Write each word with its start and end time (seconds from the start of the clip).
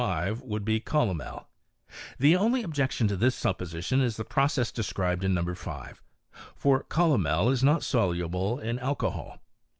5, 0.01 0.41
would 0.41 0.65
be 0.65 0.79
calomel: 0.79 1.45
the 2.17 2.35
only 2.35 2.63
objection 2.63 3.07
to 3.07 3.15
this 3.15 3.35
supposition 3.35 4.01
is 4.01 4.17
the 4.17 4.25
process 4.25 4.71
de 4.71 4.81
scribed 4.81 5.23
in 5.23 5.35
No. 5.35 5.53
5; 5.53 6.01
for 6.55 6.85
calomel 6.89 7.51
is 7.51 7.61
not 7.63 7.83
soluble 7.83 8.57
in 8.57 8.79
alcohol. 8.79 9.37